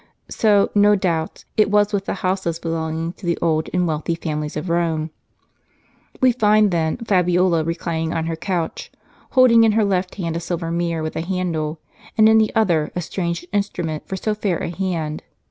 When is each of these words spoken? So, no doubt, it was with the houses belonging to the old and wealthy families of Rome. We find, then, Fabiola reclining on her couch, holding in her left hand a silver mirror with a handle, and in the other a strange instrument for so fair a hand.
So, 0.31 0.71
no 0.73 0.95
doubt, 0.95 1.45
it 1.57 1.69
was 1.69 1.93
with 1.93 2.05
the 2.05 2.15
houses 2.25 2.57
belonging 2.57 3.13
to 3.13 3.25
the 3.27 3.37
old 3.39 3.69
and 3.71 3.85
wealthy 3.87 4.15
families 4.15 4.57
of 4.57 4.67
Rome. 4.67 5.11
We 6.19 6.31
find, 6.31 6.71
then, 6.71 6.97
Fabiola 6.97 7.63
reclining 7.63 8.11
on 8.11 8.25
her 8.25 8.35
couch, 8.35 8.91
holding 9.33 9.63
in 9.63 9.73
her 9.73 9.85
left 9.85 10.15
hand 10.15 10.35
a 10.35 10.39
silver 10.39 10.71
mirror 10.71 11.03
with 11.03 11.15
a 11.15 11.21
handle, 11.21 11.79
and 12.17 12.27
in 12.27 12.39
the 12.39 12.51
other 12.55 12.91
a 12.95 12.99
strange 13.01 13.45
instrument 13.53 14.07
for 14.07 14.15
so 14.15 14.33
fair 14.33 14.57
a 14.57 14.69
hand. 14.71 15.21